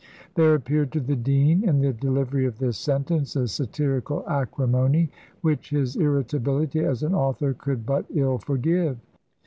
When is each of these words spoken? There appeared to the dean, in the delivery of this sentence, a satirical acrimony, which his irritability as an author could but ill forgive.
There 0.33 0.55
appeared 0.55 0.91
to 0.93 0.99
the 0.99 1.15
dean, 1.15 1.63
in 1.69 1.77
the 1.79 1.93
delivery 1.93 2.47
of 2.47 2.57
this 2.57 2.79
sentence, 2.79 3.35
a 3.35 3.47
satirical 3.47 4.27
acrimony, 4.27 5.11
which 5.41 5.69
his 5.69 5.95
irritability 5.95 6.79
as 6.79 7.03
an 7.03 7.13
author 7.13 7.53
could 7.53 7.85
but 7.85 8.07
ill 8.09 8.39
forgive. 8.39 8.97